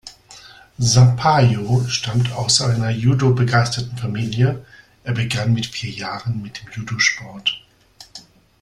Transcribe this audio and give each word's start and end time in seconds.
Sampaio 0.79 1.87
stammt 1.87 2.31
aus 2.31 2.61
einer 2.61 2.89
Judo-begeisterten 2.89 3.97
Familie, 3.99 4.65
er 5.03 5.13
begann 5.13 5.53
mit 5.53 5.67
vier 5.67 5.91
Jahren 5.91 6.41
mit 6.41 6.59
dem 6.59 6.71
Judosport. 6.71 7.61